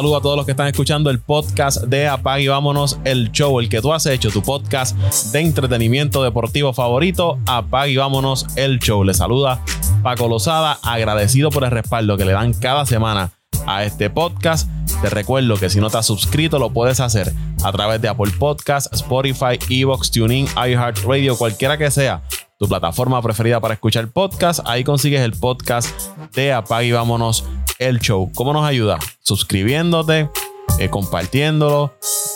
[0.00, 3.60] saludo a todos los que están escuchando el podcast de Apag y Vámonos el Show,
[3.60, 4.96] el que tú has hecho, tu podcast
[5.30, 9.04] de entretenimiento deportivo favorito, Apag y Vámonos el Show.
[9.04, 9.62] Le saluda
[10.02, 13.32] Paco Lozada, agradecido por el respaldo que le dan cada semana
[13.66, 14.70] a este podcast.
[15.02, 17.30] Te recuerdo que si no te has suscrito, lo puedes hacer
[17.62, 22.22] a través de Apple Podcasts, Spotify, Evox, TuneIn, iHeartRadio, cualquiera que sea
[22.58, 24.60] tu plataforma preferida para escuchar podcast.
[24.64, 25.90] Ahí consigues el podcast
[26.34, 27.44] de Apague y Vámonos
[27.80, 28.30] el Show.
[28.34, 28.98] ¿Cómo nos ayuda?
[29.20, 30.28] Suscribiéndote,
[30.78, 31.94] eh, compartiéndolo,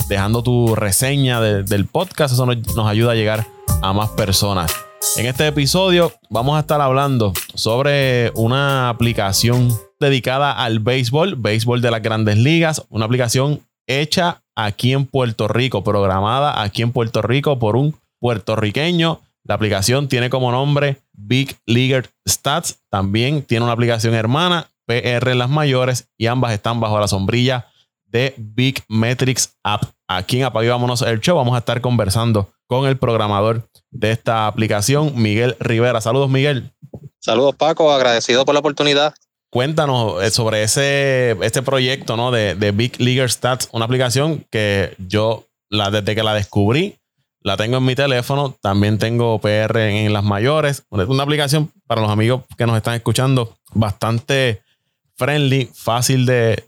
[0.09, 2.35] dejando tu reseña del podcast.
[2.35, 3.47] Eso nos, ayuda a llegar
[3.83, 4.75] a más personas.
[5.17, 9.69] En este episodio vamos a estar hablando sobre una aplicación
[10.01, 15.85] dedicada al béisbol, béisbol de las grandes ligas, una aplicación hecha aquí en Puerto Rico,
[15.85, 22.09] programada aquí en Puerto Rico por un puertorriqueño la aplicación tiene como nombre Big Leaguer
[22.27, 22.79] Stats.
[22.89, 27.69] También tiene una aplicación hermana, PR en las mayores, y ambas están bajo la sombrilla
[28.05, 29.85] de Big Metrics App.
[30.07, 34.47] Aquí en Apague Vámonos el Show vamos a estar conversando con el programador de esta
[34.47, 36.01] aplicación, Miguel Rivera.
[36.01, 36.73] Saludos, Miguel.
[37.19, 37.93] Saludos, Paco.
[37.93, 39.15] Agradecido por la oportunidad.
[39.51, 42.31] Cuéntanos eh, sobre ese, este proyecto ¿no?
[42.31, 46.99] de, de Big Leaguer Stats, una aplicación que yo la, desde que la descubrí
[47.45, 48.57] la tengo en mi teléfono.
[48.61, 50.85] También tengo PR en, las mayores.
[50.89, 54.63] Una aplicación para los amigos que nos están escuchando bastante
[55.17, 56.65] friendly, fácil de,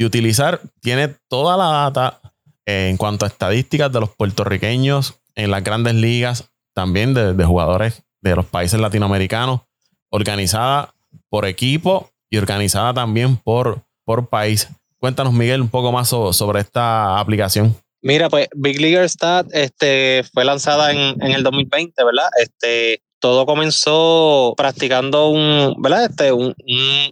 [0.00, 0.60] utilizar.
[0.80, 2.20] Tiene toda la data
[2.66, 8.36] en cuanto a estadísticas de los puertorriqueños en las grandes ligas, también de, jugadores de
[8.36, 9.62] los países latinoamericanos,
[10.10, 10.94] organizada
[11.28, 14.68] por equipo y organizada también por, por país.
[14.98, 17.76] Cuéntanos, Miguel, un poco más sobre esta aplicación.
[18.00, 22.28] Mira, pues Big Leaguer Stat este, fue lanzada en, en el 2020, ¿verdad?
[22.40, 26.06] Este, todo comenzó practicando un, ¿verdad?
[26.06, 26.54] Este, un,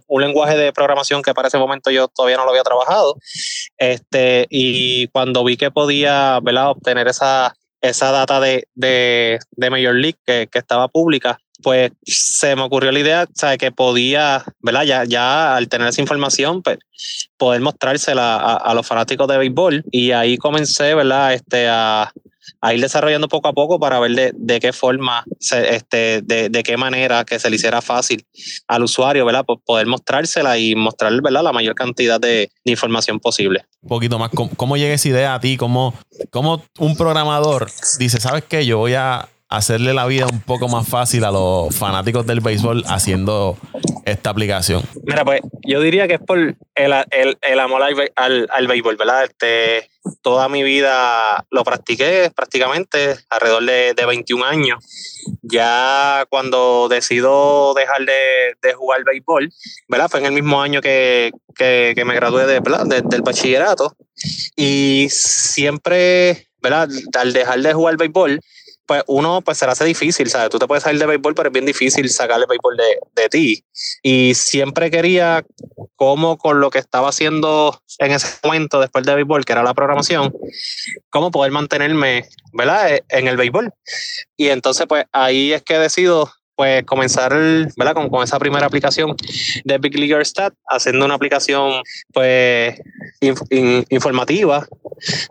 [0.07, 3.15] un, lenguaje de programación que para ese momento yo todavía no lo había trabajado.
[3.77, 6.71] Este, y cuando vi que podía ¿verdad?
[6.71, 12.55] obtener esa, esa data de, de, de Major League que, que, estaba pública, pues se
[12.55, 13.57] me ocurrió la idea, ¿sabes?
[13.57, 14.83] Que podía, ¿verdad?
[14.83, 16.77] Ya, ya al tener esa información, pues
[17.37, 19.83] poder mostrársela a, los fanáticos de béisbol.
[19.91, 21.33] Y ahí comencé, ¿verdad?
[21.33, 22.11] Este, a,
[22.73, 27.39] ir desarrollando poco a poco para ver de, qué forma, este, de, qué manera que
[27.39, 28.25] se le hiciera fácil
[28.67, 29.43] al usuario, ¿verdad?
[29.45, 31.43] Pues poder mostrársela y mostrar, ¿verdad?
[31.43, 33.65] La mayor cantidad de, información posible.
[33.81, 35.57] Un poquito más, ¿cómo, llega esa idea a ti?
[35.57, 35.93] ¿Cómo,
[36.31, 38.65] ¿Cómo un programador dice, ¿sabes qué?
[38.65, 42.83] Yo voy a hacerle la vida un poco más fácil a los fanáticos del béisbol
[42.87, 43.57] haciendo
[44.05, 44.83] esta aplicación?
[45.03, 46.37] Mira, pues yo diría que es por
[46.75, 47.81] el, amor
[48.15, 49.23] al, al, béisbol, ¿verdad?
[49.23, 49.89] Este,
[50.21, 54.83] toda mi vida lo practiqué prácticamente alrededor de, de 21 años.
[55.41, 59.51] Ya cuando decido dejar de, jugar béisbol,
[59.87, 60.09] ¿verdad?
[60.09, 62.61] Fue en el mismo año que, me gradué de,
[63.05, 63.95] del bachillerato.
[64.55, 66.89] Y siempre, ¿verdad?
[67.17, 68.39] Al dejar de jugar béisbol,
[68.87, 70.49] pues uno pues se le hace difícil, ¿sabes?
[70.49, 73.65] Tú te puedes salir de béisbol, pero es bien difícil sacarle béisbol de, de ti.
[74.01, 75.45] Y siempre quería,
[75.95, 79.73] como con lo que estaba haciendo en ese momento después de béisbol, que era la
[79.73, 80.33] programación,
[81.09, 82.95] cómo poder mantenerme, ¿verdad?
[82.95, 83.73] E, en el béisbol.
[84.37, 87.33] Y entonces, pues ahí es que decido pues comenzar
[87.77, 87.93] ¿verdad?
[87.93, 89.15] Con, con, esa primera aplicación
[89.63, 92.81] de Big League Stat, haciendo una aplicación pues
[93.89, 94.67] informativa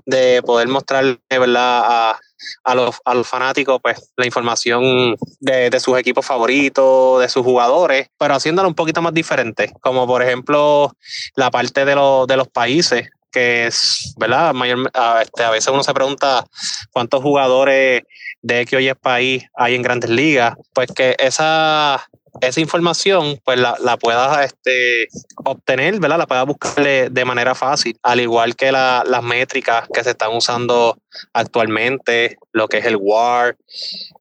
[0.06, 1.82] de poder mostrarle ¿verdad?
[1.84, 2.20] A,
[2.64, 7.44] a los, a los fanáticos pues la información de, de, sus equipos favoritos, de sus
[7.44, 10.92] jugadores, pero haciéndolo un poquito más diferente, como por ejemplo
[11.34, 14.54] la parte de, los de los países, que es, ¿verdad?
[14.54, 16.44] Mayor, a, este, veces uno se pregunta
[16.90, 18.02] cuántos jugadores
[18.42, 22.08] de que hoy es país hay en grandes ligas, pues que esa
[22.40, 25.08] esa información pues la, la puedas este,
[25.44, 26.18] obtener, ¿verdad?
[26.18, 30.98] La puedas buscar de, manera fácil, al igual que las métricas que se están usando
[31.32, 33.56] actualmente, lo que es el WAR,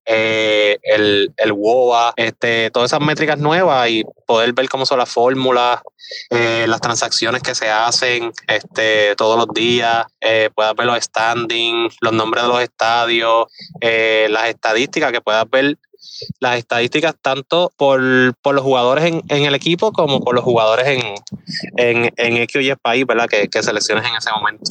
[0.06, 5.10] eh, el, el WOA, este, todas esas métricas nuevas y poder ver cómo son las
[5.10, 5.82] fórmulas,
[6.30, 11.98] eh, las transacciones que se hacen este, todos los días, eh, puedas ver los standings,
[12.02, 13.48] los nombres de los estadios,
[13.82, 15.78] las estadísticas que puedas ver
[16.40, 21.02] las estadísticas tanto por, los jugadores en, el equipo como por los jugadores en,
[21.78, 23.28] en, en X y país, ¿verdad?
[23.28, 24.64] Que, que selecciones en ese momento.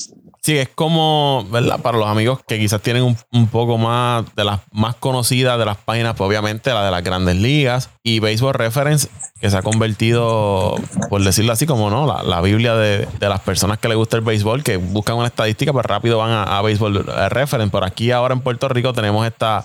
[0.44, 1.80] Sí, es como, ¿verdad?
[1.80, 5.64] Para los amigos que quizás tienen un, un, poco más de las más conocidas de
[5.64, 9.08] las páginas, pues obviamente la de las grandes ligas y Baseball Reference,
[9.40, 10.74] que se ha convertido,
[11.08, 14.18] por decirlo así, como no, la, la Biblia de, de, las personas que les gusta
[14.18, 17.70] el béisbol, que buscan una estadística, pues rápido van a, a Baseball Reference.
[17.70, 19.64] Por aquí ahora en Puerto Rico tenemos esta,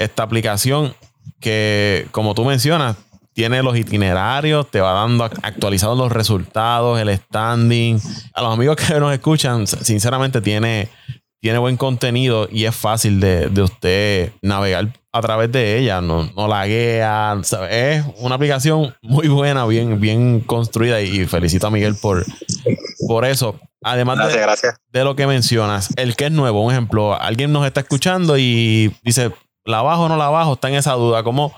[0.00, 0.94] esta aplicación
[1.40, 2.96] que, como tú mencionas,
[3.32, 8.00] tiene los itinerarios, te va dando actualizados los resultados, el standing.
[8.34, 10.88] A los amigos que nos escuchan, sinceramente tiene,
[11.40, 16.30] tiene buen contenido y es fácil de, de usted navegar a través de ella, no,
[16.36, 17.36] no la guía.
[17.70, 22.24] Es una aplicación muy buena, bien, bien construida y felicito a Miguel por,
[23.06, 23.58] por eso.
[23.82, 27.80] Además de, de lo que mencionas, el que es nuevo, un ejemplo, alguien nos está
[27.80, 29.32] escuchando y dice,
[29.64, 30.54] ¿la bajo o no la bajo?
[30.54, 31.22] Está en esa duda.
[31.22, 31.54] ¿Cómo,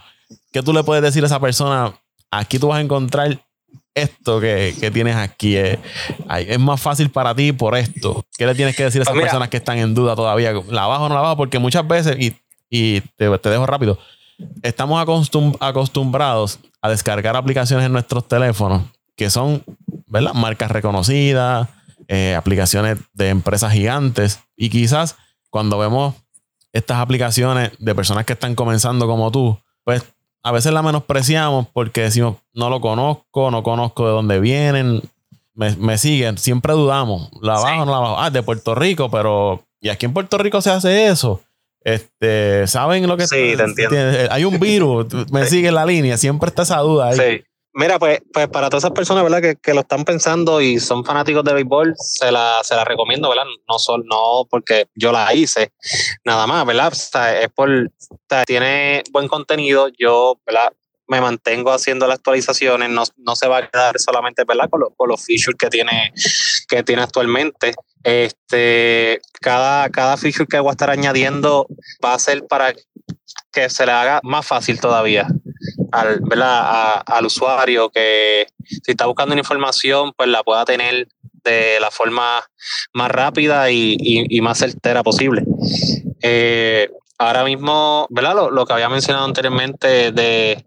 [0.52, 1.94] ¿Qué tú le puedes decir a esa persona?
[2.30, 3.40] Aquí tú vas a encontrar
[3.94, 5.56] esto que, tienes aquí.
[5.56, 5.78] Es,
[6.46, 8.24] es, más fácil para ti por esto.
[8.36, 10.52] ¿Qué le tienes que decir a esas pues personas que están en duda todavía?
[10.68, 11.36] ¿La bajo o no la bajo?
[11.36, 12.34] Porque muchas veces, y
[12.72, 13.98] y te, dejo rápido.
[14.62, 15.06] Estamos
[15.60, 18.84] acostumbrados a descargar aplicaciones en nuestros teléfonos
[19.14, 19.62] que son
[20.06, 20.32] ¿verdad?
[20.32, 21.68] marcas reconocidas,
[22.08, 24.40] eh, aplicaciones de empresas gigantes.
[24.56, 25.16] Y quizás
[25.50, 26.14] cuando vemos
[26.72, 30.02] estas aplicaciones de personas que están comenzando como tú, pues
[30.42, 35.02] a veces la menospreciamos porque decimos, no lo conozco, no conozco de dónde vienen,
[35.54, 38.18] me, siguen, siempre dudamos, la bajo o no la bajo.
[38.18, 41.40] Ah, de Puerto Rico, pero ¿y aquí en Puerto Rico se hace eso?
[41.84, 43.96] Este, ¿saben lo que Sí, te entiendo.
[44.30, 47.18] Hay un virus, me sigue en la línea, siempre está esa duda ahí.
[47.18, 47.44] Sí.
[47.74, 49.40] Mira, pues, pues para todas esas personas, ¿verdad?
[49.40, 53.30] Que, que, lo están pensando y son fanáticos de béisbol, se la, se la recomiendo,
[53.30, 53.44] ¿verdad?
[53.66, 55.72] No, son, no porque yo la hice,
[56.24, 56.88] nada más, ¿verdad?
[56.92, 60.72] O sea, es por, o sea, tiene buen contenido, yo, ¿verdad?
[61.08, 64.70] me mantengo haciendo las actualizaciones, no, no se va a quedar solamente ¿verdad?
[64.70, 66.12] Con, con, los features que tiene,
[66.68, 67.74] que tiene actualmente.
[68.02, 71.66] Este, cada, cada feature que voy a estar añadiendo
[72.02, 72.72] va a ser para
[73.52, 75.26] que se le haga más fácil todavía
[75.92, 77.02] al, ¿verdad?
[77.06, 81.08] al usuario que si está buscando una información, pues la pueda tener
[81.44, 82.42] de la forma
[82.92, 85.44] más rápida y, y, más certera posible.
[86.22, 88.34] Eh, ahora mismo, ¿verdad?
[88.34, 90.64] Lo, lo, que había mencionado anteriormente de,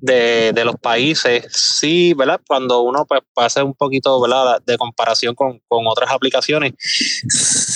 [0.00, 2.40] de, los países, sí, ¿verdad?
[2.46, 4.60] Cuando uno pues, hacer un poquito, ¿verdad?
[4.64, 6.74] De comparación con, otras aplicaciones,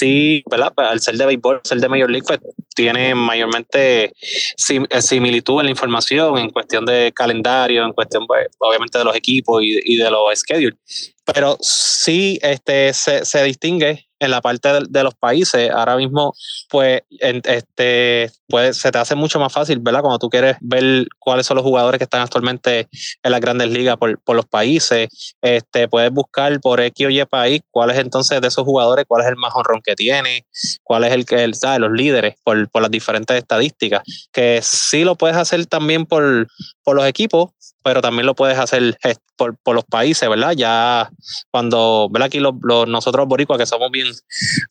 [0.03, 0.73] sí, ¿verdad?
[0.75, 2.41] Pues, al ser de béisbol, ser de Major League, pues,
[2.75, 8.99] tiene mayormente eh, similitud en la información, en cuestión de calendario, en cuestión, pues, obviamente,
[8.99, 10.77] de los equipos y, y de los schedules.
[11.25, 16.33] Pero sí este, se, se distingue en la parte de, los países, ahora mismo,
[16.71, 20.01] pues, este, pues, se te hace mucho más fácil, ¿verdad?
[20.01, 22.89] Cuando tú quieres ver cuáles son los jugadores que están actualmente
[23.21, 27.63] en las grandes ligas por, los países, este, puedes buscar por X o Y país
[27.73, 30.47] cuál es entonces de esos jugadores, cuál es el más honrón que tiene,
[30.85, 31.81] cuál es el que, el, ¿sabes?
[31.81, 36.47] Los líderes por, por las diferentes estadísticas, que sí lo puedes hacer también por,
[36.85, 37.51] por los equipos,
[37.83, 40.53] pero también lo puedes hacer eh, por, por, los países, ¿verdad?
[40.53, 41.11] Ya
[41.51, 42.27] cuando, ¿verdad?
[42.27, 42.55] Aquí los,
[42.87, 44.09] nosotros boricuas que somos bien,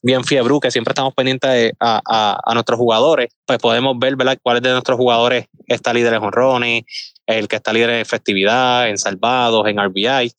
[0.02, 4.38] bien fiebru, que siempre estamos pendientes a, a, a, nuestros jugadores, pues podemos ver, ¿verdad?
[4.42, 6.84] Cuáles de nuestros jugadores está líder en honrones,
[7.26, 10.34] el que está líder en efectividad, en salvados, en RBI.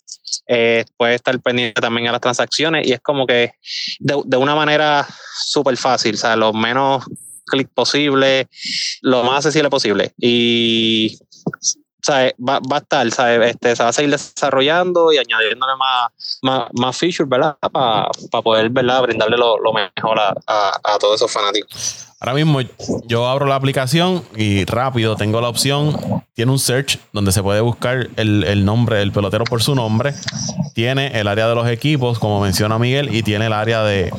[0.47, 3.53] Eh, puede estar pendiente también a las transacciones y es como que
[4.01, 5.07] de, de una manera
[5.45, 7.05] súper fácil, o sea, lo menos
[7.53, 8.49] clic posible,
[9.03, 10.13] lo más accesible posible.
[10.19, 11.19] Y
[12.11, 13.07] Va, va, a estar,
[13.45, 16.11] Este, se va a seguir desarrollando y añadiéndole más,
[16.43, 17.57] más, más features, ¿verdad?
[17.61, 18.11] Para
[18.43, 19.03] poder, ¿verdad?
[19.03, 22.09] Brindarle lo, lo mejor a, a, todos esos fanáticos.
[22.19, 22.61] Ahora mismo
[23.05, 26.25] yo abro la aplicación y rápido tengo la opción.
[26.35, 30.13] Tiene un search donde se puede buscar el, el nombre del pelotero por su nombre.
[30.75, 34.13] Tiene el área de los equipos, como menciona Miguel, y tiene el área de,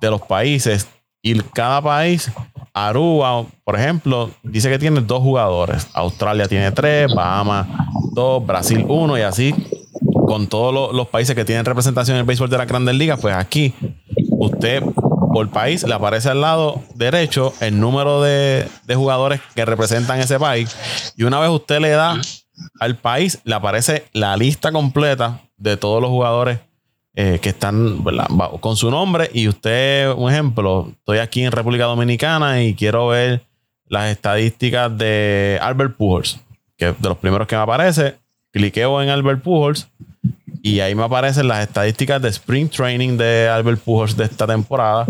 [0.00, 0.88] de los países.
[1.20, 2.32] Y cada país
[2.74, 5.88] Aruba, por ejemplo, dice que tiene dos jugadores.
[5.92, 7.66] Australia tiene tres, Bahamas
[8.12, 9.54] dos, Brasil uno y así
[10.26, 13.34] con todos los, países que tienen representación en el béisbol de la Grandes Ligas, pues
[13.34, 13.74] aquí
[14.30, 14.82] usted
[15.32, 20.38] por país le aparece al lado derecho el número de, de jugadores que representan ese
[20.38, 20.74] país
[21.16, 22.20] y una vez usted le da
[22.80, 26.60] al país le aparece la lista completa de todos los jugadores
[27.14, 28.02] eh, que están
[28.60, 29.30] con su nombre.
[29.32, 33.42] Y usted, un ejemplo, estoy aquí en República Dominicana y quiero ver
[33.86, 36.40] las estadísticas de Albert Pujols,
[36.76, 38.16] que de los primeros que me aparece,
[38.50, 39.88] cliqueo en Albert Pujols
[40.62, 45.06] y ahí me aparecen las estadísticas de Spring Training de Albert Pujols de esta temporada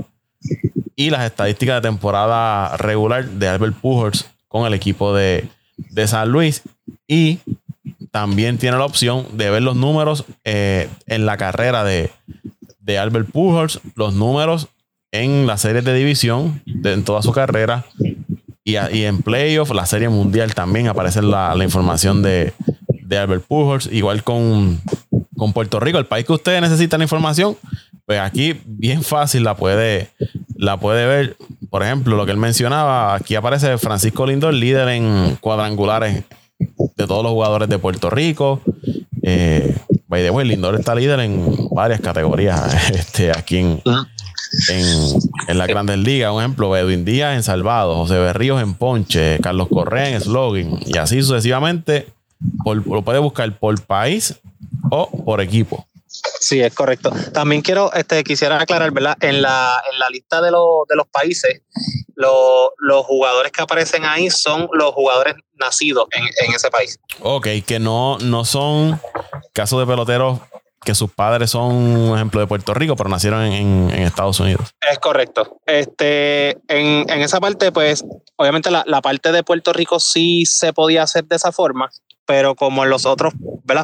[0.96, 6.30] y las estadísticas de temporada regular de Albert Pujols con el equipo de, de San
[6.30, 6.62] Luis.
[7.06, 7.38] Y
[8.12, 12.10] también tiene la opción de ver los números eh, en la carrera de,
[12.78, 14.68] de Albert Pujols, los números
[15.10, 17.84] en la serie de división en toda su carrera
[18.64, 22.52] y, y en playoff, la serie mundial también aparece la, la información de,
[23.02, 24.80] de, Albert Pujols, igual con,
[25.36, 27.56] con Puerto Rico, el país que ustedes necesitan la información,
[28.06, 30.10] pues aquí bien fácil la puede,
[30.54, 31.36] la puede ver.
[31.70, 36.22] Por ejemplo, lo que él mencionaba, aquí aparece Francisco Lindor, líder en cuadrangulares
[36.96, 38.60] de todos los jugadores de Puerto Rico.
[39.22, 39.76] Eh,
[40.08, 43.82] by the way, Lindor está líder en varias categorías este, aquí en,
[44.68, 46.32] en, las grandes ligas.
[46.32, 50.98] Un ejemplo, Edwin Díaz en Salvado, José Berríos en Ponche, Carlos Correa en Slogan y
[50.98, 52.08] así sucesivamente.
[52.64, 54.40] lo puede buscar por país
[54.90, 55.86] o por equipo.
[56.40, 57.10] Sí, es correcto.
[57.32, 59.16] También quiero, este, quisiera aclarar, ¿verdad?
[59.20, 61.62] En la, en la lista de, de los países,
[62.14, 66.98] los jugadores que aparecen ahí son los jugadores nacidos en, en, ese país.
[67.20, 69.00] Ok, que no, no son
[69.52, 70.40] casos de peloteros
[70.84, 74.74] que sus padres son un ejemplo de Puerto Rico, pero nacieron en, Estados Unidos.
[74.90, 75.60] Es correcto.
[75.64, 78.04] Este, en, esa parte, pues,
[78.36, 81.88] obviamente la, la, parte de Puerto Rico sí se podía hacer de esa forma,
[82.26, 83.34] pero como en los otros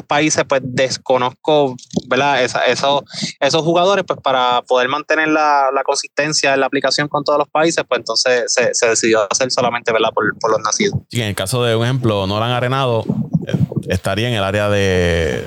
[0.07, 1.75] países, pues desconozco
[2.07, 2.43] ¿verdad?
[2.43, 3.03] esos,
[3.39, 7.83] esos jugadores, pues para poder mantener la, consistencia en la aplicación con todos los países,
[7.87, 10.09] pues entonces se, decidió hacer solamente ¿verdad?
[10.13, 10.99] Por, los nacidos.
[11.09, 13.03] Sí, en el caso de un ejemplo, Nolan Arenado
[13.47, 13.55] eh,
[13.87, 15.45] estaría en el área de,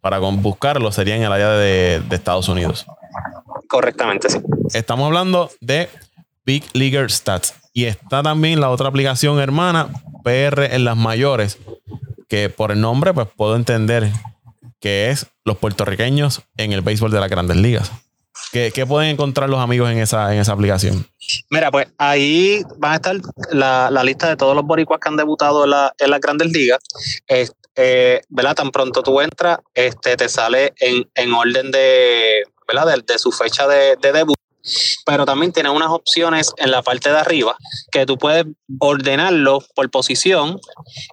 [0.00, 2.86] para buscarlo, sería en el área de, de Estados Unidos.
[3.68, 4.38] Correctamente, sí.
[4.72, 5.88] Estamos hablando de
[6.44, 7.54] Big Leaguer Stats.
[7.72, 9.88] Y está también la otra aplicación hermana,
[10.22, 11.58] PR en las mayores,
[12.28, 14.10] que por el nombre pues puedo entender
[14.80, 17.90] que es los puertorriqueños en el béisbol de las grandes ligas.
[18.52, 21.06] ¿Qué, pueden encontrar los amigos en esa, en esa aplicación?
[21.50, 23.16] Mira, pues ahí van a estar
[23.50, 26.78] la, lista de todos los boricuas que han debutado en, las grandes ligas.
[27.28, 28.54] Eh, ¿verdad?
[28.54, 32.96] Tan pronto tú entras, este, te sale en, orden de, ¿verdad?
[33.04, 34.36] De, su fecha de, de debut
[35.04, 37.56] pero también tiene unas opciones en la parte de arriba
[37.90, 38.46] que tú puedes
[38.78, 40.60] ordenarlo por posición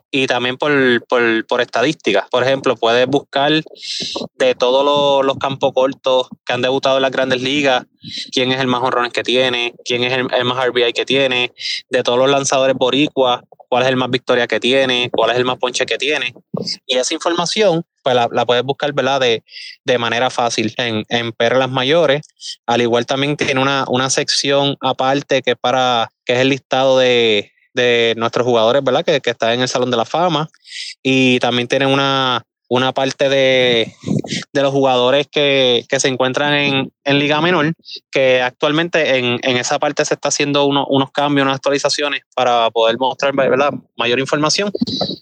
[0.10, 0.72] y también por,
[1.08, 2.28] por, estadísticas.
[2.30, 3.52] Por ejemplo, puedes buscar
[4.36, 7.86] de todos los, campos cortos que han debutado en las grandes ligas,
[8.32, 11.54] quién es el más honrones que tiene, quién es el, el, más RBI que tiene,
[11.90, 15.46] de todos los lanzadores boricuas, cuál es el más victoria que tiene, cuál es el
[15.46, 16.34] más ponche que tiene.
[16.86, 19.20] Y esa información pues la, puedes buscar ¿verdad?
[19.20, 19.44] De,
[19.86, 22.22] de manera fácil en, en perlas mayores.
[22.66, 27.52] Al igual también tiene una, una sección aparte que, para, que es el listado de,
[27.74, 29.06] de nuestros jugadores, ¿verdad?
[29.06, 30.50] Que, que está en el Salón de la Fama.
[31.04, 33.94] Y también tiene una, una parte de,
[34.54, 37.74] los jugadores que, se encuentran en, Liga Menor,
[38.10, 43.34] que actualmente en, esa parte se está haciendo unos cambios, unas actualizaciones para poder mostrar
[43.34, 44.72] mayor información,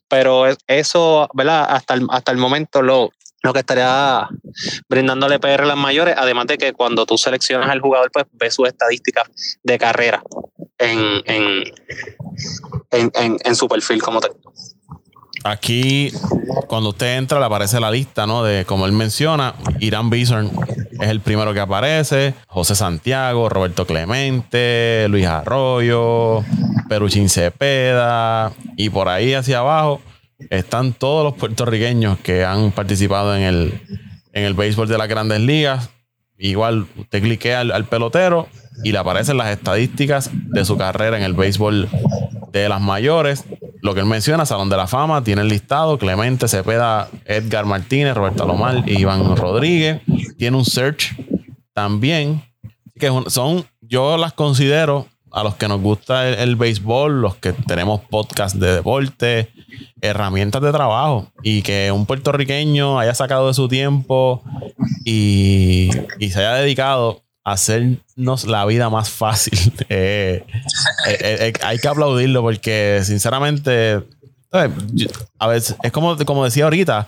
[0.07, 1.65] pero eso ¿verdad?
[1.71, 3.09] Hasta, el, hasta el momento lo,
[3.41, 4.29] lo que estaría
[4.87, 8.53] brindándole PR a las mayores, además de que cuando tú seleccionas al jugador, pues ves
[8.53, 9.27] sus estadísticas
[9.63, 10.21] de carrera
[10.77, 11.63] en, en,
[13.43, 14.33] en su perfil como tal.
[15.43, 16.11] Aquí,
[16.67, 18.43] cuando usted entra, le aparece la lista, ¿no?
[18.43, 20.51] De como él menciona, Irán Bison
[20.99, 26.43] es el primero que aparece, José Santiago, Roberto Clemente, Luis Arroyo,
[26.89, 30.01] Peruchín Cepeda, y por ahí hacia abajo
[30.49, 33.81] están todos los puertorriqueños que han participado en el,
[34.33, 35.89] en el béisbol de las grandes ligas.
[36.37, 38.47] Igual usted cliquea al, al pelotero
[38.83, 41.89] y le aparecen las estadísticas de su carrera en el béisbol
[42.51, 43.45] de las mayores
[43.81, 48.13] lo que él menciona, Salón de la Fama, tiene el listado, Clemente Cepeda, Edgar Martínez,
[48.15, 50.01] Roberto Lomar y Iván Rodríguez.
[50.37, 51.15] Tiene un search
[51.73, 52.43] también,
[52.99, 58.01] que son, yo las considero a los que nos gusta el, béisbol, los que tenemos
[58.01, 59.49] podcast de deporte,
[60.01, 64.43] herramientas de trabajo y que un puertorriqueño haya sacado de su tiempo
[65.05, 69.73] y, y se haya dedicado hacernos la vida más fácil.
[69.91, 70.45] Eh,
[71.07, 74.03] eh, eh, hay que aplaudirlo porque, sinceramente,
[74.51, 77.07] a veces es como, como decía ahorita,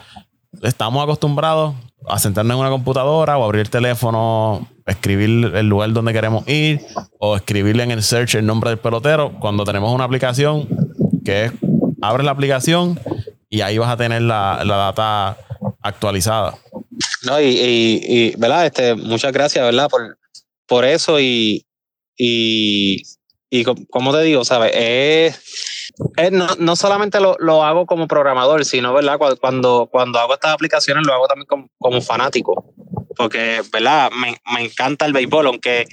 [0.63, 1.75] estamos acostumbrados
[2.07, 6.81] a sentarnos en una computadora o abrir el teléfono, escribir el lugar donde queremos ir
[7.19, 9.37] o escribirle en el search el nombre del pelotero.
[9.39, 10.67] Cuando tenemos una aplicación
[11.23, 11.51] que es,
[12.01, 12.99] abres la aplicación
[13.49, 15.37] y ahí vas a tener la, la data
[15.81, 16.57] actualizada.
[17.23, 18.65] No, y, y, ¿verdad?
[18.65, 19.89] Este, muchas gracias, ¿verdad?
[19.89, 20.17] Por,
[20.71, 21.65] por eso y,
[22.17, 23.01] y,
[23.49, 24.71] y como te digo, ¿sabes?
[24.73, 29.19] Es, no, no, solamente lo, lo, hago como programador, sino, ¿verdad?
[29.41, 32.73] Cuando, cuando hago estas aplicaciones lo hago también como, como fanático.
[33.17, 34.11] Porque, ¿verdad?
[34.11, 35.87] Me, me, encanta el béisbol, aunque,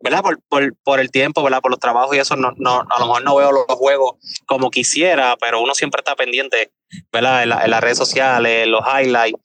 [0.00, 0.22] ¿verdad?
[0.22, 1.60] Por, por, por, el tiempo, ¿verdad?
[1.60, 4.14] Por los trabajos y eso, no, no, a lo mejor no veo los juegos
[4.46, 6.70] como quisiera, pero uno siempre está pendiente,
[7.12, 7.42] ¿verdad?
[7.42, 9.40] En, en las redes sociales, los highlights.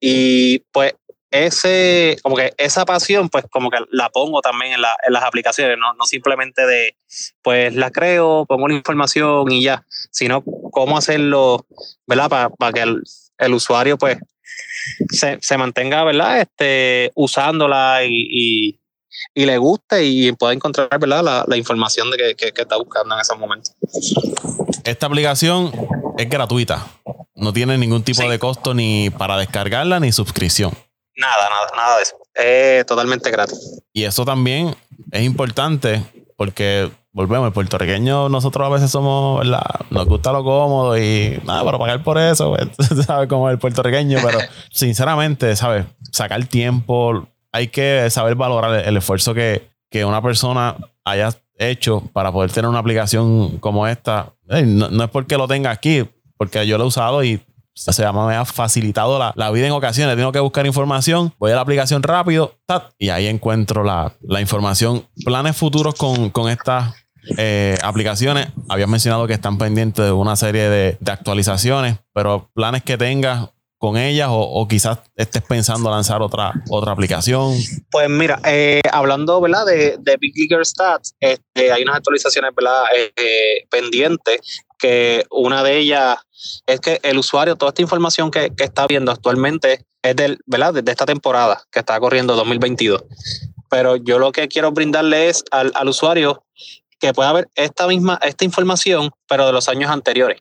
[0.00, 0.94] Y pues
[1.34, 5.92] ese, como que esa pasión, pues como que la pongo también en, las aplicaciones, no,
[5.94, 6.96] no, simplemente de,
[7.42, 11.66] pues la creo, pongo la información y ya, sino cómo hacerlo,
[12.06, 12.52] ¿verdad?
[12.56, 14.18] Para que el, usuario, pues,
[15.10, 16.40] se, mantenga, ¿verdad?
[16.40, 18.78] Este, usándola y,
[19.34, 21.44] le guste y pueda encontrar, ¿verdad?
[21.48, 23.72] La, información de que, que, está buscando en ese momento.
[24.84, 25.72] Esta aplicación
[26.16, 26.86] es gratuita.
[27.34, 30.72] no tiene ningún tipo de costo ni para descargarla ni suscripción.
[31.16, 32.16] Nada, nada, nada de eso.
[32.34, 33.82] Es totalmente gratis.
[33.92, 34.74] Y eso también
[35.10, 36.02] es importante
[36.36, 39.62] porque volvemos, el puertorriqueño, nosotros a veces somos, ¿verdad?
[39.90, 43.28] Nos gusta lo cómodo y nada, para pagar por eso, pues, ¿sabes?
[43.28, 44.38] Como el puertorriqueño, pero
[44.70, 45.86] sinceramente, ¿sabes?
[46.10, 52.32] Sacar tiempo, hay que saber valorar el, esfuerzo que, que, una persona haya hecho para
[52.32, 54.32] poder tener una aplicación como esta.
[54.48, 57.40] no, no, es porque lo tenga aquí, porque yo lo he usado y
[57.86, 60.16] o sea, me ha facilitado la, vida en ocasiones.
[60.16, 62.56] Tengo que buscar información, voy a la aplicación rápido
[62.98, 65.06] y ahí encuentro la, información.
[65.24, 66.94] Planes futuros con, con estas
[67.36, 68.48] eh, aplicaciones.
[68.68, 73.98] Habías mencionado que están pendientes de una serie de, actualizaciones, pero planes que tengas con
[73.98, 77.54] ellas o, quizás estés pensando lanzar otra, otra aplicación?
[77.90, 79.66] Pues mira, eh, hablando ¿verdad?
[79.66, 82.84] De, de Big Stats, este, hay unas actualizaciones ¿verdad?
[82.96, 86.18] Eh, pendientes que una de ellas
[86.66, 90.74] es que el usuario, toda esta información que, está viendo actualmente es del, ¿verdad?
[90.74, 93.04] de esta temporada que está corriendo 2022.
[93.70, 96.44] Pero yo lo que quiero brindarle es al, al usuario
[96.98, 100.40] que pueda ver esta misma, esta información, pero de los años anteriores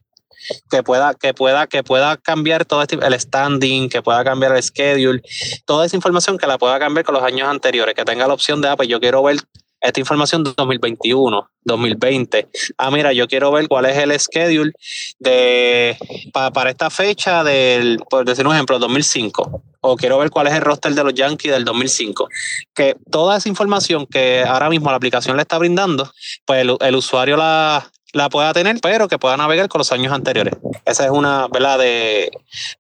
[0.70, 4.64] que pueda, que pueda, que pueda cambiar todo este, el standing, que pueda cambiar el
[4.64, 5.22] schedule,
[5.66, 8.62] toda esa información que la pueda cambiar con los años anteriores, que tenga la opción
[8.62, 9.38] de, ah, pues yo quiero ver
[9.84, 12.48] esta información de 2021, 2020.
[12.78, 14.72] Ah, mira, yo quiero ver cuál es el schedule
[15.20, 15.98] de
[16.32, 19.62] para esta fecha del, por decir un ejemplo, 2005.
[19.82, 22.30] O quiero ver cuál es el roster de los Yankees del 2005.
[22.74, 26.10] Que toda esa información que ahora mismo la aplicación le está brindando,
[26.46, 30.54] pues el usuario la, la pueda tener, pero que pueda navegar con los años anteriores.
[30.86, 31.80] Esa es una, ¿verdad?
[31.80, 32.32] De,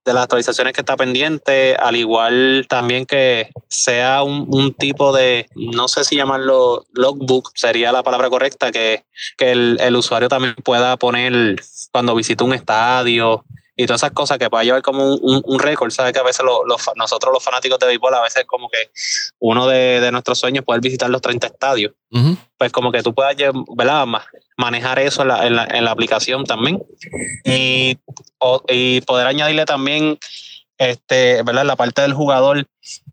[0.05, 5.87] las actualizaciones que está pendiente, al igual también que sea un, un, tipo de, no
[5.87, 9.03] sé si llamarlo logbook, sería la palabra correcta, que,
[9.35, 11.55] que el, el usuario también pueda poner
[11.91, 13.43] cuando visita un estadio,
[13.75, 15.91] y todas esas cosas que pueda llevar como un, un, récord.
[15.91, 16.45] Sabes que a veces
[16.95, 18.91] nosotros los fanáticos de béisbol, a veces como que
[19.39, 21.93] uno de, de nuestros sueños es poder visitar los 30 estadios.
[22.57, 23.36] Pues como que tú puedas
[23.75, 24.05] ¿verdad?
[24.57, 26.83] manejar eso en la, en la, en la aplicación también.
[27.43, 27.97] Y,
[28.69, 30.19] y poder añadirle también
[30.77, 31.65] este, ¿verdad?
[31.65, 32.67] la parte del jugador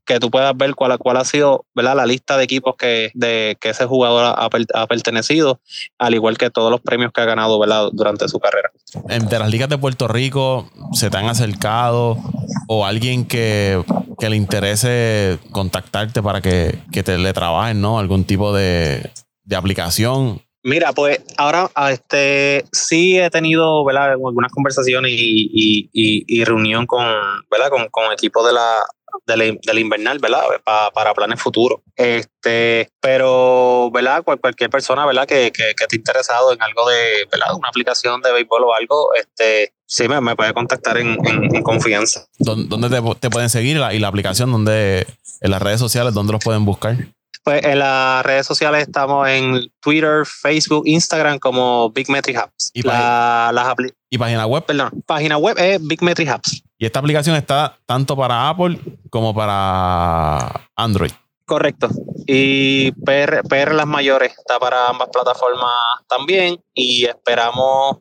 [0.05, 1.95] que tú puedas ver cuál, cuál ha sido ¿verdad?
[1.95, 5.61] la lista de equipos que, de, que ese jugador ha, pertenecido,
[5.99, 7.91] al igual que todos los premios que ha ganado ¿verdad?
[7.93, 8.71] durante su carrera.
[9.09, 12.19] Entre las ligas de Puerto Rico, ¿se te han acercado
[12.67, 13.83] o alguien que,
[14.19, 17.99] que le interese contactarte para que, que te le trabajen ¿no?
[17.99, 19.11] algún tipo de,
[19.45, 20.43] de aplicación?
[20.63, 24.11] Mira, pues ahora este sí he tenido ¿verdad?
[24.11, 25.91] algunas conversaciones y, y,
[26.27, 27.05] y, reunión con,
[27.51, 27.71] ¿verdad?
[27.71, 28.85] con, con equipos de la,
[29.27, 30.43] del, invernal, ¿verdad?
[30.65, 31.81] para planes futuros.
[31.97, 34.23] Este, pero, ¿verdad?
[34.23, 35.27] cualquier persona, ¿verdad?
[35.27, 37.55] Que, que, esté interesado en algo de, ¿verdad?
[37.55, 42.27] Una aplicación de béisbol o algo, este, sí me, me puede contactar en, en, confianza.
[42.39, 44.53] ¿Dónde te, te, pueden seguir y la aplicación?
[44.53, 45.07] ¿Dónde,
[45.41, 46.97] en las redes sociales, dónde los pueden buscar?
[47.43, 52.71] Pues en las redes sociales estamos en Twitter, Facebook, Instagram como Big Metric Hubs.
[52.75, 53.75] ¿Y, la,
[54.11, 54.65] ¿Y página web?
[54.67, 56.63] Perdón, página web es Big Metric Hubs.
[56.79, 58.79] Y esta aplicación está tanto para Apple
[59.11, 61.13] como para Android.
[61.47, 61.89] Correcto.
[62.27, 65.73] Y PR, PR las mayores está para ambas plataformas
[66.09, 66.63] también.
[66.75, 67.99] Y esperamos,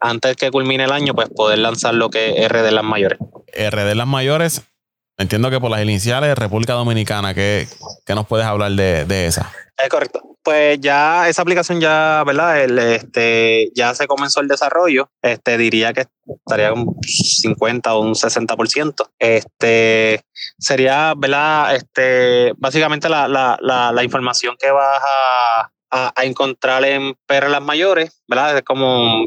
[0.00, 3.18] antes que culmine el año, pues poder lanzar lo que es RD las mayores.
[3.52, 4.62] RD las mayores
[5.20, 7.66] Entiendo que por las iniciales República Dominicana, ¿qué,
[8.08, 9.52] nos puedes hablar de, esa?
[9.76, 10.22] Es correcto.
[10.42, 12.62] Pues ya esa aplicación ya, ¿verdad?
[12.62, 15.10] El, este, ya se comenzó el desarrollo.
[15.20, 19.10] Este, diría que estaría un 50 o un 60%.
[19.18, 20.24] Este,
[20.58, 21.74] sería, ¿verdad?
[21.74, 25.02] Este, básicamente la, la, la, información que vas
[25.90, 28.56] a, a, encontrar en Perlas Mayores, ¿verdad?
[28.56, 29.26] Es como,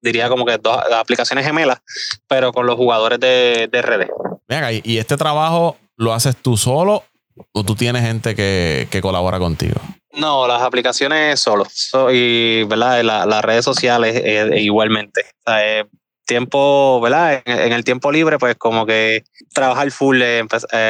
[0.00, 1.82] diría como que dos aplicaciones gemelas,
[2.28, 4.08] pero con los jugadores de, de RD.
[4.82, 7.04] ¿Y este trabajo lo haces tú solo
[7.52, 9.80] o tú tienes gente que, colabora contigo?
[10.12, 11.66] No, las aplicaciones solo.
[12.12, 13.02] y ¿verdad?
[13.02, 15.22] las redes sociales eh, igualmente.
[15.46, 15.86] O sea,
[16.24, 17.42] tiempo, ¿verdad?
[17.44, 20.44] En, el tiempo libre, pues como que trabajar full, eh,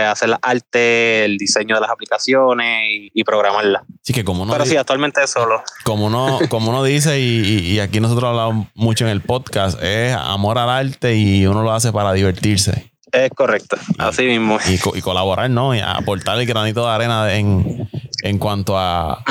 [0.08, 3.82] hacer la arte, el diseño de las aplicaciones y, programarlas.
[4.02, 5.62] Sí, que como Pero sí, actualmente solo.
[5.84, 10.14] Como uno, como uno dice, y, y, aquí nosotros hablamos mucho en el podcast, es
[10.14, 12.93] amor al arte y uno lo hace para divertirse.
[13.14, 14.58] Es correcto, así mismo.
[14.66, 15.72] Y, colaborar, ¿no?
[15.72, 17.88] Y aportar el granito de arena en,
[18.24, 19.22] en cuanto a,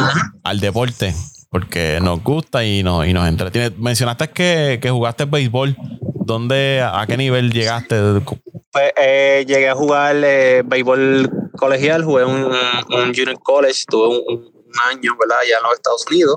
[0.42, 1.14] al deporte,
[1.50, 3.76] porque nos gusta y nos, y nos entretiene.
[3.78, 5.76] Mencionaste que, que jugaste béisbol.
[6.26, 7.96] ¿Dónde, a qué nivel llegaste?
[8.72, 14.54] Pues eh, llegué a jugar eh, béisbol colegial, jugué un, un junior college, tuve un,
[14.90, 15.40] año, ¿verdad?
[15.44, 16.36] Allá en los Estados Unidos.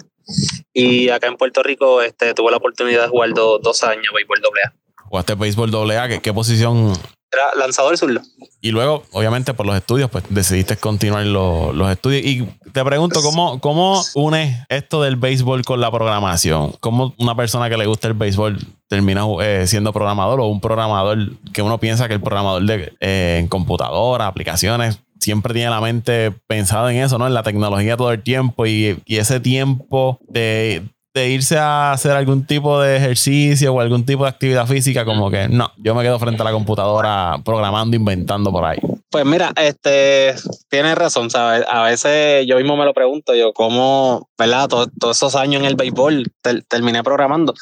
[0.73, 4.63] Y acá en Puerto Rico este, tuve la oportunidad de jugar dos años béisbol doble
[4.67, 4.75] A.
[5.05, 6.93] jugaste béisbol doble A, ¿qué, qué posición?
[7.33, 8.21] Era lanzador zurdo.
[8.61, 12.25] Y luego, obviamente, por los estudios, pues decidiste continuar los, los estudios.
[12.25, 16.73] Y te pregunto, ¿cómo, ¿cómo unes esto del béisbol con la programación?
[16.81, 18.59] ¿Cómo una persona que le gusta el béisbol
[18.89, 21.19] termina eh, siendo programador o un programador
[21.53, 26.33] que uno piensa que el programador de, eh, en computadora, aplicaciones, siempre tiene la mente
[26.47, 27.27] pensada en eso, ¿no?
[27.27, 30.85] En la tecnología todo el tiempo y, y ese tiempo de,
[31.17, 35.31] de irse a hacer algún tipo de ejercicio o algún tipo de actividad física, como
[35.31, 38.79] que no, yo me quedo frente a la computadora programando, inventando por ahí.
[39.09, 40.35] Pues mira, este,
[40.69, 41.65] tienes razón, ¿sabes?
[41.71, 44.69] A veces yo mismo me lo pregunto, yo cómo, ¿verdad?
[44.69, 46.31] Todos, esos años en el béisbol
[46.69, 47.55] terminé programando.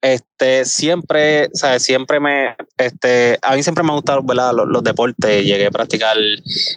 [0.00, 1.84] Este, siempre, ¿sabes?
[1.84, 4.52] Siempre me, este, a mí siempre me han gustado, ¿verdad?
[4.52, 6.16] Los, deportes, llegué a practicar,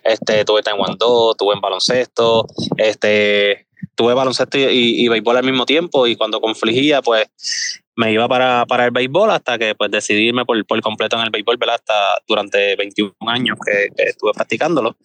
[0.04, 2.46] este, tuve taekwondo, tuve en baloncesto,
[2.78, 3.69] este,
[4.00, 7.28] tuve baloncesto y, béisbol al mismo tiempo y cuando confligía, pues
[7.98, 11.32] me iba para, para el béisbol hasta que pues decidirme por, por completo en el
[11.32, 11.76] béisbol, ¿verdad?
[11.76, 14.96] Hasta durante 21 años que, estuve practicándolo.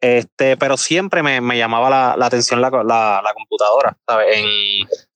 [0.00, 4.36] Este, pero siempre me, me llamaba la, atención la, la, computadora, ¿sabes?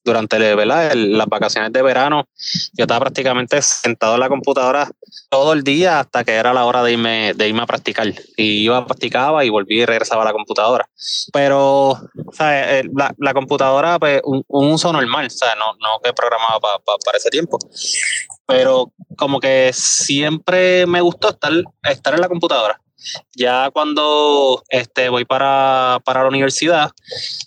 [0.08, 0.94] Durante ¿verdad?
[0.94, 2.26] las vacaciones de verano,
[2.72, 4.90] yo estaba prácticamente sentado en la computadora
[5.28, 8.08] todo el día hasta que era la hora de irme, de irme a practicar.
[8.36, 10.88] Y iba, practicaba y volví y regresaba a la computadora.
[11.32, 11.98] Pero,
[12.32, 12.66] ¿sabes?
[12.68, 15.56] Eh, la, la computadora, pues, un, uso normal, ¿sabes?
[15.58, 17.58] No, no que programaba para ese tiempo.
[18.46, 22.80] Pero como que siempre me gustó estar, estar en la computadora.
[23.34, 26.90] Ya cuando este, voy para, para la universidad,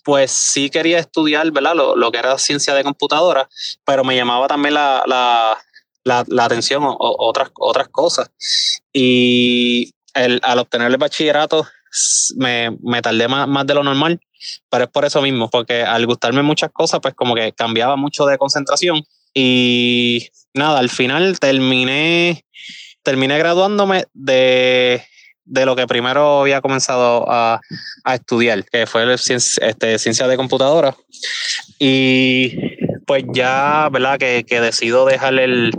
[0.03, 1.75] pues sí quería estudiar ¿verdad?
[1.75, 3.49] Lo, lo, que era ciencia de computadora,
[3.85, 5.57] pero me llamaba también la, la,
[6.03, 8.31] la, la atención o, otras, otras cosas.
[8.93, 11.67] Y el, al obtener el bachillerato
[12.37, 14.19] me, me tardé más, más de lo normal,
[14.69, 18.25] pero es por eso mismo, porque al gustarme muchas cosas, pues como que cambiaba mucho
[18.25, 22.45] de concentración y nada, al final terminé,
[23.03, 25.03] terminé graduándome de
[25.51, 27.59] de lo que primero había comenzado a,
[28.13, 30.95] estudiar, que fue ciencia, este, ciencia de computadora.
[31.77, 32.57] Y
[33.05, 34.17] pues ya, ¿verdad?
[34.17, 35.71] Que, que decido dejar el,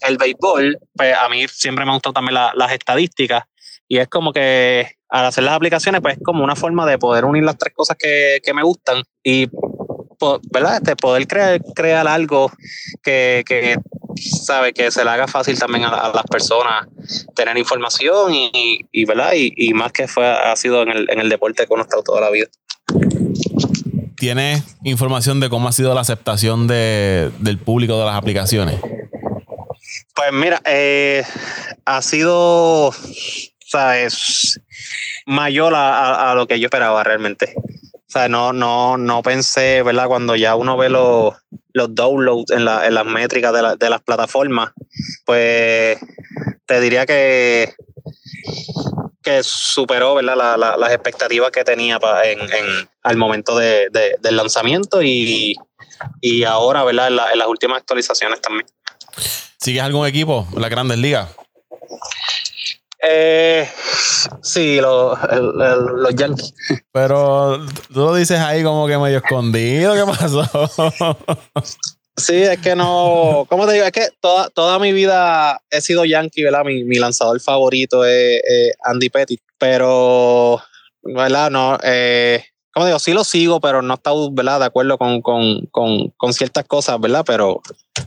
[0.00, 3.44] el béisbol, pues a mí siempre me han gustado también las estadísticas.
[3.86, 7.26] Y es como que al hacer las aplicaciones, pues es como una forma de poder
[7.26, 9.46] unir las tres cosas que, que me gustan y
[10.50, 10.76] ¿verdad?
[10.76, 12.50] Este, poder crear, crear algo
[13.02, 13.76] que, que
[14.16, 16.86] sabe que se le haga fácil también a, las personas
[17.34, 19.32] tener información y, y ¿verdad?
[19.34, 21.84] Y, y, más que fue ha sido en el, en el deporte que uno ha
[21.84, 22.46] estado toda la vida.
[24.16, 28.80] ¿Tienes información de cómo ha sido la aceptación de, del público de las aplicaciones?
[30.14, 31.24] Pues mira, eh,
[31.84, 32.92] ha sido,
[33.58, 34.60] sabes,
[35.26, 37.54] mayor a, a, lo que yo esperaba realmente.
[37.56, 40.06] O sea, no, no, no pensé, ¿verdad?
[40.06, 41.34] Cuando ya uno ve los,
[41.72, 44.72] los downloads en, la, en las métricas de, la, de las plataformas,
[45.24, 45.98] pues
[46.66, 47.74] te diría que,
[49.22, 50.36] que superó ¿verdad?
[50.36, 55.54] La, la, las expectativas que tenía en, en, al momento de, de, del lanzamiento y,
[56.20, 57.08] y ahora ¿verdad?
[57.08, 58.66] En, las últimas actualizaciones también.
[59.58, 61.28] ¿Sigues algún equipo en las grandes ligas?
[63.02, 63.68] Eh,
[64.42, 66.54] sí, los Yankees.
[66.92, 69.94] Pero tú lo dices ahí como que medio escondido.
[69.94, 70.48] ¿Qué pasó?
[72.16, 73.46] Sí, es que no.
[73.48, 73.86] ¿Cómo te digo?
[73.86, 76.62] Es que toda, toda mi vida he sido Yankee, ¿verdad?
[76.64, 78.40] Mi, mi lanzador favorito es,
[78.84, 79.40] Andy Pettit.
[79.58, 80.60] Pero,
[81.02, 81.50] ¿verdad?
[81.50, 81.78] No.
[81.82, 84.60] Eh, como digo, sí lo sigo, pero no he estado, ¿verdad?
[84.60, 87.22] De acuerdo con, con, con, con ciertas cosas, ¿verdad?
[87.26, 87.60] Pero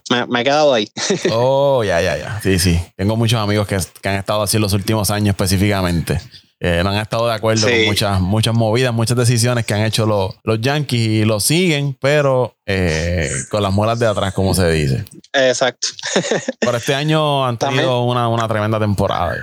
[0.10, 0.90] me, me, he quedado ahí.
[1.32, 2.40] oh, ya, ya, ya.
[2.42, 2.80] Sí, sí.
[2.96, 6.20] Tengo muchos amigos que, que han estado así en los últimos años específicamente.
[6.60, 7.74] Eh, no han estado de acuerdo sí.
[7.74, 11.96] con muchas, muchas movidas, muchas decisiones que han hecho los, los Yankees y lo siguen,
[12.02, 15.06] pero eh, con las muelas de atrás, como se dice.
[15.34, 15.90] Exacto.
[16.62, 19.36] Por este año han tenido una, una tremenda temporada.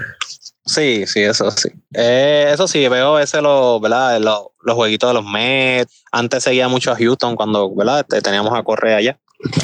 [0.64, 1.70] Sí, sí, eso sí.
[1.94, 4.20] Eh, eso sí, veo ese los, ¿verdad?
[4.20, 6.04] Los, los, jueguitos de los Mets.
[6.12, 8.06] Antes seguía mucho a Houston cuando, ¿verdad?
[8.22, 9.18] Teníamos a Correa allá.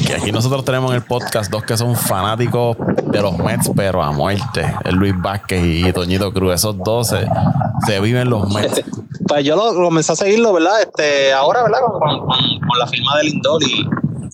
[0.08, 4.02] Y aquí nosotros tenemos en el podcast dos que son fanáticos de los Mets, pero
[4.02, 4.66] a muerte.
[4.84, 6.54] El Luis Vázquez y Toñito Cruz.
[6.54, 7.26] Esos dos se,
[7.86, 8.82] se viven los Mets.
[9.28, 10.80] Pues yo lo, comencé a seguirlo, ¿verdad?
[10.80, 11.80] Este, ahora, ¿verdad?
[11.80, 13.86] Con, con, con la firma de Lindor y,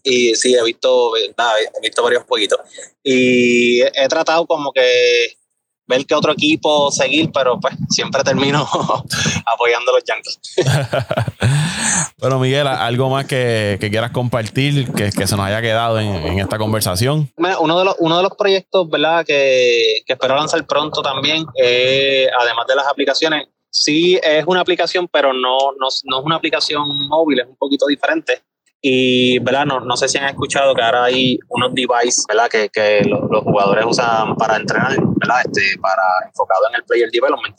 [0.04, 1.50] y sí, he visto, ¿verdad?
[1.76, 2.60] he visto varios jueguitos.
[3.02, 5.36] Y he tratado como que
[5.86, 8.60] ver qué otro equipo seguir, pero pues siempre termino
[9.54, 10.40] apoyando a los Yankees.
[12.18, 16.14] bueno, Miguel, ¿algo más que, que quieras compartir que, que, se nos haya quedado en,
[16.14, 17.30] en, esta conversación?
[17.36, 22.28] Uno de los, uno de los proyectos, ¿verdad?, que, que espero lanzar pronto también, eh,
[22.40, 27.08] además de las aplicaciones, sí es una aplicación, pero no, no, no es una aplicación
[27.08, 28.40] móvil, es un poquito diferente
[28.80, 29.66] Y, ¿verdad?
[29.66, 32.48] No, no sé si han escuchado que ahora hay unos devices, ¿verdad?
[32.48, 35.42] Que, que los, los, jugadores usan para entrenar, ¿verdad?
[35.44, 37.56] Este, para enfocado en el player development.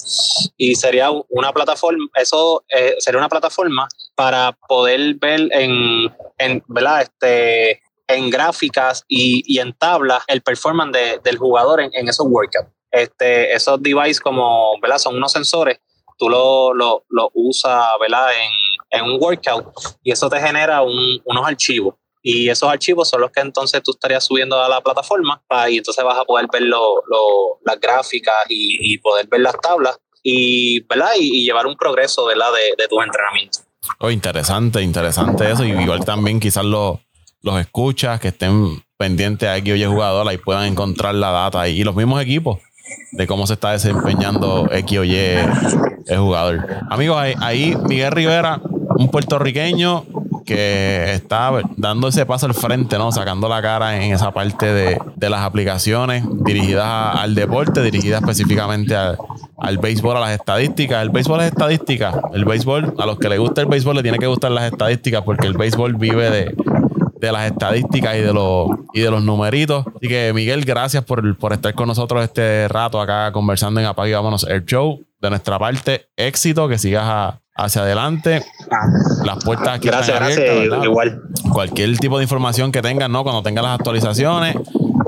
[0.57, 7.01] Y sería una plataforma, eso eh, sería una plataforma para poder ver en, en ¿verdad?
[7.01, 12.27] Este, en gráficas y, y en tablas el performance de, del jugador en, en esos
[12.27, 12.69] workouts.
[12.91, 14.99] Este, esos devices como, ¿verdad?
[14.99, 15.79] Son unos sensores,
[16.17, 18.29] tú lo, lo, lo usas, ¿verdad?
[18.31, 21.95] En, en, un workout y eso te genera un, unos archivos.
[22.27, 25.77] Y esos archivos son los que entonces tú estarías subiendo a la plataforma para, y
[25.77, 30.79] entonces vas a poder ver lo, lo, las gráficas y, poder ver las tablas y,
[30.87, 31.11] ¿verdad?
[31.19, 32.47] Y, llevar un progreso ¿verdad?
[32.51, 33.63] De, de tus entrenamientos.
[33.99, 35.63] Oh, interesante, interesante eso.
[35.63, 36.99] Y igual también quizás lo,
[37.43, 41.67] los escuchas que estén pendientes a que oye jugador y puedan encontrar la data.
[41.67, 42.57] Y los mismos equipos
[43.11, 46.65] de cómo se está desempeñando X o Y el jugador.
[46.89, 48.59] Amigos, ahí Miguel Rivera,
[48.97, 50.05] un puertorriqueño
[50.45, 53.11] que está dando ese paso al frente, ¿no?
[53.11, 58.95] Sacando la cara en esa parte de, de las aplicaciones dirigidas al deporte, dirigidas específicamente
[58.95, 59.17] al,
[59.57, 61.01] al béisbol, a las estadísticas.
[61.01, 62.21] El béisbol es estadística.
[62.33, 65.23] El béisbol, a los que les gusta el béisbol, le tiene que gustar las estadísticas
[65.23, 66.55] porque el béisbol vive de,
[67.19, 69.85] de las estadísticas y de los y de los numeritos.
[69.87, 74.13] Así que Miguel, gracias por, por estar con nosotros este rato acá conversando en Apague
[74.13, 75.01] Vámonos el Show.
[75.21, 78.43] De nuestra parte, éxito, que sigas a, hacia adelante.
[79.23, 80.65] Las puertas aquí gracias, están abiertas.
[80.67, 81.21] Gracias, igual.
[81.51, 83.23] Cualquier tipo de información que tengas, ¿no?
[83.23, 84.57] Cuando tengas las actualizaciones,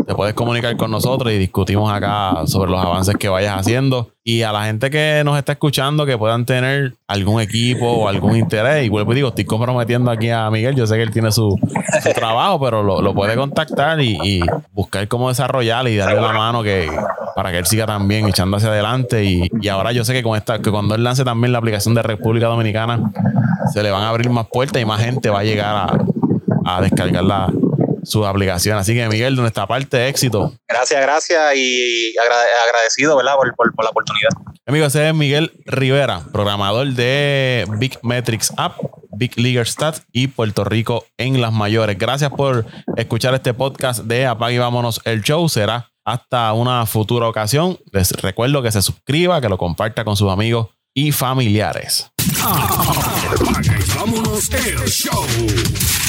[0.05, 4.13] te puedes comunicar con nosotros y discutimos acá sobre los avances que vayas haciendo.
[4.29, 8.35] Y a la gente que nos está escuchando, que puedan tener algún equipo o algún
[8.35, 11.57] interés, y vuelvo digo, estoy comprometiendo aquí a Miguel, yo sé que él tiene su,
[12.13, 14.41] trabajo, pero lo, puede contactar y,
[14.73, 16.91] buscar cómo desarrollar y darle la mano que,
[17.37, 19.23] para que él siga también echando hacia adelante.
[19.23, 21.95] Y, y ahora yo sé que, con esta, que cuando él lance también la aplicación
[21.95, 23.09] de República Dominicana,
[23.71, 26.81] se le van a abrir más puertas y más gente va a llegar a, a
[26.81, 27.49] descargar la,
[28.07, 28.77] su aplicación.
[28.77, 30.53] Así que, Miguel, de nuestra parte, éxito.
[30.67, 33.35] Gracias, gracias y agradecido, ¿verdad?
[33.35, 34.29] Por, por, por la oportunidad.
[34.65, 38.77] Amigo, ese es Miguel Rivera, programador de Big Metrics App,
[39.11, 41.97] Big Leaguer Stats y Puerto Rico en las mayores.
[41.97, 42.65] Gracias por
[42.95, 45.47] escuchar este podcast de Apague y Vámonos el Show.
[45.49, 47.77] Será hasta una futura ocasión.
[47.91, 52.09] Les recuerdo que se suscriba, que lo comparta con sus amigos y familiares.
[52.43, 56.06] Apague y Vámonos el Show.